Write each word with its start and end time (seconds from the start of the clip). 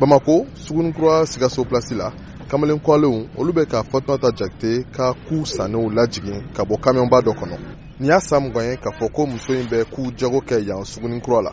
bamako 0.00 0.46
sugunikura 0.54 1.26
sikaso 1.26 1.64
plasi 1.64 1.94
la 1.94 2.12
kamalen 2.48 2.78
kwalenw 2.80 3.24
olu 3.38 3.52
bɛ 3.52 3.64
ka 3.70 3.82
fatumata 3.82 4.32
jakite 4.32 4.82
ka 4.96 5.14
kuu 5.28 5.46
sanniw 5.46 5.90
lajigin 5.90 6.42
ka 6.56 6.62
bɔ 6.68 6.74
kamiyɔnba 6.84 7.18
dɔ 7.26 7.30
kɔnɔ 7.38 7.56
nin 8.00 8.08
y'a 8.10 8.18
san 8.20 8.42
mugan 8.42 8.64
ye 8.64 8.76
k'a 8.76 8.90
fɔ 8.90 9.12
ko 9.12 9.26
muso 9.26 9.52
in 9.54 9.66
bɛ 9.68 9.84
kuu 9.92 10.10
jago 10.18 10.40
kɛ 10.42 10.56
yan 10.66 10.84
sugunikura 10.84 11.42
la 11.42 11.52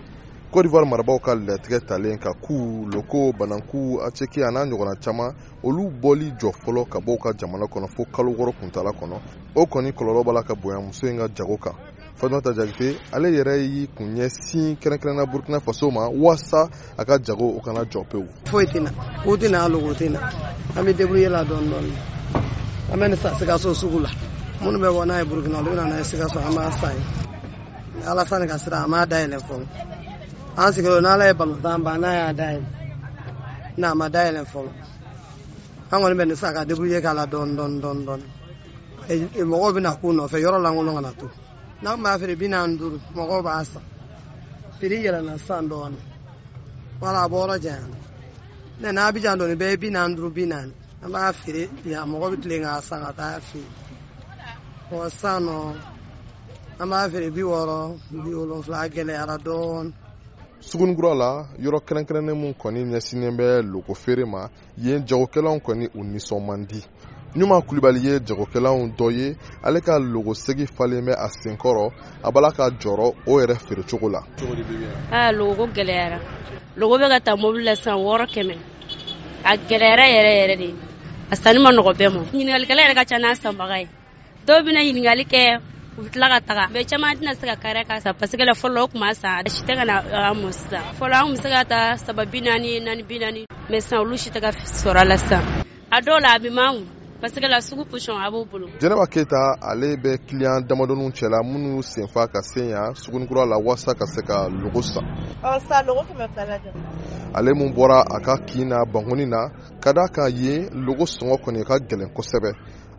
cote 0.51 0.63
d'ivoire 0.65 0.85
marabaw 0.89 1.19
ka 1.19 1.35
latigɛ 1.35 1.79
talen 1.87 2.17
ka 2.17 2.33
kuu 2.41 2.85
loko 2.91 3.31
bananku 3.31 4.01
aceki 4.07 4.41
a 4.41 4.49
n'a 4.51 4.65
ɲɔgɔnna 4.65 4.99
caaman 5.03 5.35
olu 5.63 5.83
bɔli 6.01 6.31
jɔ 6.41 6.51
fɔlɔ 6.65 6.89
ka 6.89 6.97
bɔ 6.99 7.13
u 7.13 7.17
ka 7.17 7.31
jamana 7.37 7.65
kɔnɔ 7.67 7.87
fɔɔ 7.95 8.11
kalo 8.11 8.31
wɔrɔ 8.31 8.55
kuntala 8.59 8.89
kɔnɔ 8.99 9.21
o 9.55 9.65
kɔni 9.69 9.91
kɔlɔlɔ 9.93 10.25
b'a 10.25 10.33
la 10.33 10.41
ka 10.41 10.55
bonya 10.55 10.81
muso 10.81 11.05
in 11.07 11.17
ka 11.17 11.27
jago 11.27 11.57
kan 11.57 11.75
Fatumata 12.21 12.53
Jakite 12.53 12.97
ale 13.11 13.29
yɛrɛ 13.35 13.53
y'i 13.73 13.83
kun 13.95 14.07
ɲɛ 14.15 14.27
ɲɛsin 14.29 14.77
kɛrɛnkɛrɛnna 14.81 15.23
Burukina 15.31 15.59
Faso 15.65 15.89
ma 15.91 16.07
waasa 16.07 16.69
a 16.97 17.03
ka 17.05 17.17
jago 17.17 17.57
o 17.57 17.59
kana 17.65 17.81
jɔ 17.91 18.01
pewu. 18.09 18.27
Foyi 18.45 18.65
tɛ 18.67 18.81
na 18.83 18.91
u 19.25 19.35
tɛ 19.37 19.49
na 19.49 19.59
hali 19.61 19.75
u 19.81 19.91
tɛ 19.93 20.11
na 20.11 20.19
an 20.75 20.85
bɛ 20.85 20.93
débrouiller 20.93 21.31
la 21.31 21.43
dɔɔni 21.43 21.69
dɔɔni 21.71 21.91
an 22.93 22.99
bɛ 22.99 23.07
nin 23.09 23.17
san 23.17 23.33
Sikaso 23.33 23.73
sugu 23.73 23.99
la 24.03 24.09
minnu 24.61 24.77
bɛ 24.77 24.89
bɔ 24.93 25.05
n'a 25.07 25.17
ye 25.17 25.25
Burukina 25.29 25.57
olu 25.59 25.71
bɛ 25.71 25.75
na 25.75 25.85
n'a 25.87 25.97
ye 25.97 26.03
Sikaso 26.03 26.37
an 26.45 26.53
b'a 26.53 26.71
san 26.79 26.93
yen 26.93 28.05
Alasani 28.05 28.47
ka 28.47 28.57
sira 28.57 28.83
an 28.83 28.89
m'a 28.91 29.05
dayɛlɛ 29.07 29.37
fɔlɔ 29.41 29.65
an 30.57 30.73
sigiyɔrɔ 30.73 31.01
n'Ala 31.01 31.25
ye 31.25 31.33
balontan 31.33 31.81
ban 31.83 32.01
n'a 32.01 32.13
y'a 32.13 32.33
dayɛlɛ 32.33 32.63
nka 33.77 33.89
a 33.89 33.95
ma 33.95 34.09
dayɛlɛ 34.09 34.45
fɔlɔ 34.45 34.69
an 35.91 35.99
kɔni 36.03 36.15
bɛ 36.21 36.27
nin 36.27 36.35
san 36.35 36.53
ka 36.53 36.63
débrouiller 36.65 37.01
k'a 37.01 37.15
la 37.15 37.25
dɔɔni 37.25 37.55
dɔɔni 37.57 37.81
dɔɔni 37.81 38.05
dɔɔni 38.05 38.25
e, 39.09 39.41
mɔgɔw 39.41 39.71
bɛna 39.73 39.99
k'u 39.99 40.13
nɔfɛ 40.13 40.37
yɔrɔ 40.45 40.61
lankolon 40.61 40.93
kana 41.01 41.11
to. 41.17 41.27
Nagmaa 41.81 42.17
firi 42.19 42.35
binaan 42.37 42.77
duri 42.79 42.97
mogo 43.17 43.41
baasa 43.41 43.79
firi 44.79 44.97
yɛlɛna 45.05 45.33
san 45.47 45.63
dɔɔni 45.69 45.99
wala 47.01 47.19
a 47.25 47.29
bɔra 47.31 47.55
janyana 47.63 47.97
ne 48.81 48.89
naa 48.91 49.09
bijan 49.13 49.37
dɔɔni 49.39 49.55
bɛɛ 49.61 49.77
binaan 49.81 50.15
duri 50.15 50.29
binaan 50.29 50.69
an 51.01 51.11
b'a 51.11 51.33
feere 51.33 51.67
yan 51.85 52.07
mɔgɔ 52.11 52.27
bi 52.31 52.37
tilen 52.41 52.61
k'a 52.63 52.81
san 52.83 53.01
ka 53.05 53.11
taa 53.13 53.39
feere 53.39 53.65
ɔ 54.93 55.09
san 55.11 55.41
nɔ 55.43 55.57
an 56.81 56.89
b'a 56.89 57.09
feere 57.11 57.31
bi 57.31 57.41
wɔɔrɔ 57.41 57.97
bi 58.11 58.29
wolonfila 58.29 58.87
gɛlɛyara 58.89 59.37
dɔɔni 59.39 59.93
sugunikura 60.61 61.15
la 61.17 61.47
yɔrɔ 61.57 61.81
kɛrɛnkɛrɛnnen 61.81 62.41
min 62.41 62.53
kɔni 62.53 62.85
ɲɛsinnen 62.93 63.33
bɛ 63.33 63.65
loko 63.73 63.95
feere 63.97 64.23
ma 64.27 64.47
yen 64.77 65.01
jagokɛlaw 65.07 65.57
kɔni 65.65 65.89
u 65.97 66.03
nisɔn 66.05 66.45
man 66.45 66.63
di 66.65 66.79
ɲuman 67.39 67.61
kulibali 67.63 67.99
ye 68.05 68.13
jagokɛlanw 68.27 68.91
dɔ 68.97 69.07
ye 69.17 69.35
ale 69.65 69.79
ka 69.81 69.97
logosegi 69.97 70.65
falen 70.75 71.05
bɛ 71.05 71.13
a 71.13 71.27
senkɔrɔ 71.29 71.91
a 72.23 72.29
b'a 72.31 72.41
la 72.41 72.51
ka 72.51 72.69
jɔrɔ 72.69 73.13
o 73.25 73.39
yɛrɛ 73.39 73.55
feerecogo 73.57 74.09
la 74.11 74.19
ah, 75.11 75.31
logogo 75.31 75.67
gwɛlɛyara 75.73 76.19
logo 76.75 76.97
bɛ 76.97 77.07
ka 77.09 77.19
ta 77.21 77.35
mobili 77.37 77.63
la 77.63 77.75
sisan 77.75 77.95
wɔɔrɔ 77.95 78.27
kɛmɛ 78.33 78.55
a 79.45 79.55
gwɛlɛyara 79.57 80.05
yɛrɛ 80.11 80.31
yɛrɛ 80.35 80.57
de 80.57 80.75
a 81.31 81.35
sanni 81.37 81.59
ma 81.63 81.71
nɔgɔ 81.71 81.93
bɛɛ 81.97 82.11
ma 82.13 82.19
ɲiningalikɛla 82.33 82.81
yɛrɛ 82.85 82.95
ka 82.95 83.03
ca 83.05 83.17
n'a 83.17 83.35
sanbaga 83.35 83.79
ye 83.79 83.87
dɔw 84.45 84.65
bena 84.65 84.81
ɲiningali 84.83 85.23
kɛ 85.27 85.61
u 85.99 86.03
tila 86.11 86.27
ka 86.27 86.41
taga 86.47 86.67
bɛɛ 86.73 86.83
caman 86.89 87.15
tɛna 87.17 87.35
se 87.39 87.47
ka 87.47 87.55
kariya 87.55 87.85
k'a 87.87 88.01
san 88.01 88.13
parce 88.13 88.31
que 88.35 88.43
la 88.43 88.51
fɔlɔ 88.53 88.81
o 88.83 88.87
kuma 88.87 89.13
san 89.15 89.47
si 89.47 89.63
tɛ 89.63 89.75
ka 89.79 89.85
na 89.85 89.99
an 90.31 90.35
mɔ 90.35 90.51
sisan 90.53 90.83
fɔlɔ 90.99 91.15
an 91.15 91.23
kun 91.23 91.31
be 91.31 91.37
se 91.37 91.49
ka 91.49 91.63
ta 91.63 91.95
saba 91.95 92.25
bi 92.25 92.41
naani 92.41 92.81
naani 92.81 93.03
bi 93.07 93.19
naani 93.19 93.45
mɛ 93.69 93.79
sisan 93.81 93.99
olu 93.99 94.17
si 94.17 94.29
tɛ 94.29 94.41
ka 94.41 94.51
sɔrɔ 94.51 94.99
a 94.99 95.05
la 95.05 95.15
sisan 95.15 95.43
a 95.91 96.01
dɔw 96.01 96.19
la 96.19 96.35
a 96.35 96.39
bi 96.39 96.49
man 96.49 96.75
kun 96.75 96.87
parce 97.21 97.33
que 97.39 97.45
la 97.47 97.61
sugu 97.61 97.85
position 97.85 98.17
a 98.17 98.31
b'o 98.31 98.45
bolo 98.45 98.67
jɛnɛba 98.79 99.05
keyita 99.13 99.41
ale 99.61 99.89
bɛ 100.03 100.11
kiliyan 100.27 100.65
damadɔniw 100.67 101.11
cɛla 101.17 101.37
minnu 101.45 101.83
senfa 101.83 102.23
ka 102.33 102.41
sen 102.41 102.69
ya 102.69 102.93
sugunikura 103.01 103.45
la 103.45 103.57
waasa 103.59 103.93
ka 103.93 104.05
se 104.07 104.21
ka 104.25 104.47
logo 104.49 104.81
san 104.81 105.05
sa 105.69 105.83
logo 105.87 106.01
kɛmɛ 106.09 106.25
fila 106.33 106.45
lajɛ 106.49 106.71
ale 107.35 107.51
mun 107.53 107.71
bɔra 107.75 107.99
a 108.09 108.19
ka 108.25 108.37
kin 108.37 108.65
na 108.69 108.83
bankoni 108.91 109.25
na 109.27 109.53
ka 109.83 109.91
da 109.93 110.07
kan 110.07 110.31
ye 110.33 110.67
logo 110.73 111.05
sɔngɔ 111.05 111.37
kɔni 111.45 111.63
ka 111.63 111.75
gɛlɛn 111.77 112.09
kosɛbɛ 112.11 112.49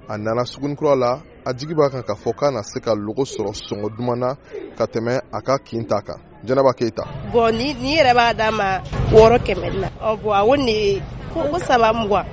a 0.09 0.17
nana 0.19 0.45
sugunikura 0.45 0.95
la 0.97 1.21
a 1.45 1.53
jigi 1.53 1.75
b'a 1.75 1.91
kan 1.91 2.03
k'a 2.03 2.15
fɔ 2.15 2.31
k'a 2.33 2.51
na 2.53 2.63
se 2.63 2.79
ka 2.79 2.93
logo 2.95 3.25
sɔrɔ 3.25 3.51
sɔngɔ 3.59 3.97
duman 3.99 4.21
na 4.21 4.35
ka 4.79 4.87
tɛmɛ 4.87 5.19
a 5.33 5.41
ka 5.43 5.59
kin 5.59 5.85
ta 5.85 6.01
kan 6.01 6.23
jɛnɛba 6.47 6.77
keyita 6.79 7.03
bɔn 7.33 7.57
ni 7.59 7.97
yɛrɛ 7.99 8.15
b'a 8.15 8.35
d'a 8.39 8.53
ma 8.53 8.79
wɔɔrɔ 9.11 9.43
kɛmɛ 9.43 9.81
na 9.81 9.89
bɔn 10.15 10.33
a 10.33 10.47
ko 10.47 10.57
ne 10.57 11.03
ko 11.51 11.59
saba 11.59 11.91
mugan 11.93 12.25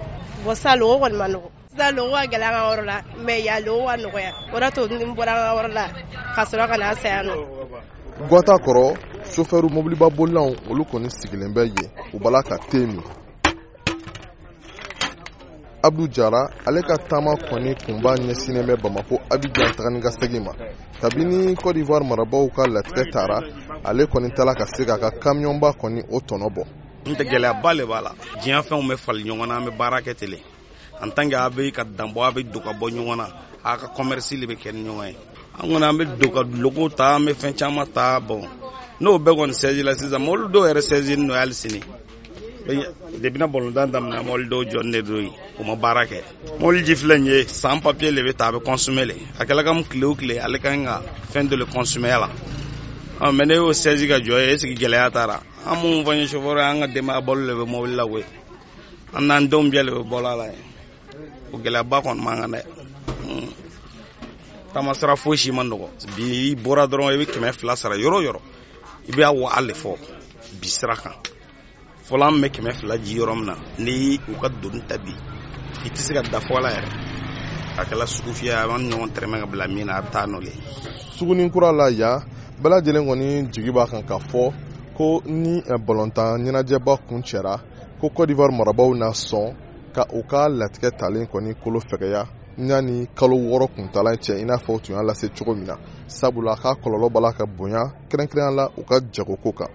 bɔn 0.45 0.53
sa 0.55 0.75
logo 0.75 1.05
kɔni 1.05 1.17
ma 1.17 1.25
nɔgɔ 1.28 1.49
Sisan 1.72 1.96
lɔgɔ 1.97 2.13
ka 2.19 2.25
gɛlɛ 2.31 2.46
an 2.47 2.53
ka 2.56 2.63
yɔrɔ 2.69 2.85
la 2.90 2.97
yan 3.46 3.62
lɔgɔ 3.66 3.85
ka 3.90 3.97
nɔgɔya 4.03 4.31
o 4.53 4.88
de 4.88 4.97
to 4.97 5.06
n 5.06 5.16
bɔra 5.16 5.34
an 5.34 5.40
ka 5.40 5.53
yɔrɔ 5.57 5.74
la 5.78 5.84
ka 6.35 6.41
sɔrɔ 6.44 6.68
ka 6.69 6.78
na 6.78 6.90
an 6.90 6.96
saya 6.96 7.24
nɔ. 7.24 7.35
Gata 8.30 8.53
kɔrɔ 8.57 8.97
sofɛri 9.34 9.69
mobiliba 9.75 10.08
bolilaw 10.18 10.47
olu 10.72 10.84
kɔni 10.91 11.09
sigilen 11.19 11.53
bɛ 11.53 11.63
yen 11.69 11.91
u 12.13 12.18
b'a 12.19 12.31
la 12.31 12.41
ka 12.41 12.58
te 12.69 12.79
min. 12.85 13.03
abu 15.84 16.08
jara 16.08 16.41
ale 16.68 16.81
ka 16.81 16.96
taama 17.08 17.35
kɔni 17.38 17.75
kunba 17.85 18.16
ɲɛsinen 18.18 18.66
bɛ 18.69 18.75
bamako 18.81 19.16
abijan 19.29 19.72
tagani 19.78 20.02
ka 20.02 20.09
segin 20.19 20.44
ma 20.44 20.52
kabini 21.02 21.56
cote 21.56 21.75
d'ivoire 21.75 22.03
marabaw 22.03 22.50
ka 22.56 22.63
latigɛ 22.66 23.12
tara 23.13 23.40
ale 23.85 24.06
kɔni 24.08 24.34
tala 24.35 24.56
ka 24.56 24.66
se 24.66 24.85
k'a 24.85 24.97
ka 25.00 25.12
kamiyɔnba 25.12 25.78
kɔni 25.79 26.02
o 26.12 26.18
tɔnɔ 26.19 26.50
bɔ 26.50 26.63
n 27.06 27.13
tɛ 27.13 27.29
gɛlɛyaba 27.29 27.75
le 27.78 27.84
b'a 27.85 28.02
la 28.02 28.12
diɲɛ 28.41 28.59
fɛnw 28.66 28.88
bɛ 28.90 28.97
fali 28.97 29.24
ɲɔgɔn 29.24 29.47
na 29.47 29.56
an 29.58 29.66
bɛ 29.69 29.78
baara 29.78 30.02
kɛ 30.02 30.18
ten 30.18 30.34
an 31.01 31.11
tanke 31.11 31.33
a 31.35 31.49
be 31.49 31.71
ka 31.71 31.83
danbɔ 31.83 32.19
a 32.27 32.43
do 32.43 32.59
ka 32.59 32.71
bɔ 32.79 32.85
ɲɔgɔn 32.95 33.17
na 33.17 33.25
a 33.63 33.77
ka 33.77 33.87
be 33.87 34.55
kɛ 34.61 34.69
ni 34.73 34.89
an 34.89 35.15
kɔni 35.57 35.89
an 35.89 36.17
do 36.19 36.29
ka 36.29 36.41
logo 36.41 36.87
ta 36.89 37.15
an 37.15 37.25
be 37.25 37.31
fɛn 37.33 37.55
ta 37.93 38.19
bɔn 38.19 38.43
n'o 38.99 39.11
bɛɛ 39.17 39.37
kɔni 39.37 39.53
sɛzi 39.53 39.83
la 39.83 39.93
sisan 39.95 40.21
mɔbili 40.25 40.51
dɔw 40.53 40.63
yɛrɛ 40.69 40.81
sɛzini 40.89 41.25
nɔ 41.27 41.33
hali 41.37 41.53
sini 41.53 41.79
debina 43.23 43.47
bɔlɔntan 43.47 43.91
damina 43.91 44.21
mɔbili 44.23 44.49
dɔw 44.49 44.63
jɔni 44.71 44.91
de 44.91 45.01
do 45.01 45.19
ye 45.21 45.31
o 45.59 45.63
ma 45.63 45.75
baara 45.75 46.05
kɛ 46.05 46.21
mɔbili 46.59 46.83
ji 46.85 46.93
filɛ 46.95 47.17
ye 47.25 47.47
san 47.47 47.79
le 47.79 48.21
be 48.23 48.33
ta 48.33 48.51
be 48.51 48.59
kɔnsume 48.59 49.05
le 49.07 49.16
a 49.39 49.45
kam 49.45 49.83
kile 49.85 50.03
o 50.03 50.16
kile 50.16 50.37
ale 50.43 50.59
kan 50.59 50.83
ka 50.85 51.01
le 51.35 51.66
kɔnsumeya 51.66 52.19
la 52.19 53.31
mɛ 53.31 53.47
ne 53.47 53.55
y'o 53.55 53.69
sɛzi 53.71 54.05
ka 54.07 54.17
jɔ 54.19 54.35
ye 54.45 54.53
esigi 54.55 54.75
gwɛlɛya 54.77 55.11
tara 55.13 55.39
an 55.66 55.79
mun 55.81 56.03
fɔ 56.03 56.59
an 56.59 56.79
ka 56.81 56.87
denbaya 56.93 57.21
balo 57.25 57.39
le 57.47 57.53
be 57.66 57.71
mɔbili 57.71 57.95
la 57.95 58.03
koyi 58.05 58.23
an 59.13 59.27
n'an 59.27 59.47
denw 59.47 59.71
bɛɛ 59.71 59.83
le 59.85 59.91
be 60.51 60.57
Ou 61.53 61.59
gela 61.63 61.84
bakon 61.84 62.18
mangane 62.22 62.62
hmm. 63.25 63.50
Tamansara 64.74 65.16
fwesh 65.16 65.46
iman 65.50 65.69
doko 65.72 65.88
Bi 66.16 66.56
boradron 66.56 67.12
ewi 67.13 67.25
kimef 67.31 67.63
la 67.63 67.75
sara 67.75 67.97
yoro 67.97 68.19
yoro 68.25 68.41
Ibi 69.09 69.24
a 69.24 69.31
wale 69.31 69.74
fwo 69.74 69.94
Bisra 70.62 70.96
kan 70.96 71.16
Folan 72.08 72.35
me 72.40 72.47
kimef 72.50 72.84
la 72.84 72.96
di 72.97 73.12
yorom 73.18 73.41
nan 73.47 73.59
Ni 73.79 73.91
yi 74.03 74.13
wakad 74.31 74.53
dun 74.62 74.81
tabi 74.88 75.13
Itis 75.85 76.08
kat 76.13 76.29
dafwa 76.31 76.59
la 76.62 76.72
er 76.81 76.88
Ake 77.79 77.96
la 77.96 78.06
soukou 78.08 78.34
fya 78.34 78.53
yaman 78.62 78.81
Nyon 78.90 79.12
tremen 79.13 79.41
a 79.44 79.46
blamin 79.47 79.90
a 79.90 80.02
tanou 80.13 80.40
le 80.40 80.52
Soukou 81.18 81.35
nin 81.35 81.50
kura 81.50 81.72
la 81.72 81.90
ya 81.91 82.12
Bela 82.62 82.81
djelen 82.81 83.06
gweni 83.08 83.47
djegi 83.50 83.72
bakan 83.72 84.03
ka 84.06 84.19
fwo 84.19 84.53
Ko 84.97 85.22
ni 85.25 85.59
e 85.59 85.75
bolontan 85.79 86.41
Nyen 86.44 86.56
adye 86.56 86.79
bakon 86.79 87.22
chera 87.24 87.56
Ko 88.00 88.09
kodivar 88.09 88.52
moraba 88.52 88.84
ou 88.84 88.96
nason 88.96 89.56
ka 89.94 90.05
u 90.13 90.23
ka 90.27 90.47
latigɛ 90.50 90.91
talen 90.97 91.27
kɔni 91.27 91.53
kolo 91.63 91.79
fɛgɛya 91.79 92.23
yanni 92.69 93.07
kalo 93.19 93.35
wɔɔrɔ 93.35 93.67
kuntala 93.75 94.11
cɛ 94.23 94.33
i 94.39 94.44
n'a 94.45 94.57
fɔ 94.57 94.72
u 94.75 94.79
tun 94.81 94.95
y'a 94.95 95.03
lase 95.03 95.29
cogo 95.35 95.53
min 95.55 95.66
na 95.66 95.75
sabula 96.07 96.55
k'a 96.55 96.72
kɔlɔlɔ 96.81 97.09
b'a 97.13 97.22
la 97.22 97.31
ka 97.33 97.45
bonya 97.45 97.83
kɛrɛnkɛrɛnya 98.09 98.55
la 98.55 98.66
u 98.78 98.83
ka 98.83 98.99
jagoko 99.13 99.51
kan 99.53 99.69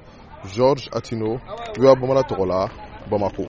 george 0.53 0.89
atino 0.93 1.39
uya 1.79 1.95
bamara 1.95 2.23
tɔgɔ 2.23 2.47
la 2.47 2.69
bamako 3.11 3.47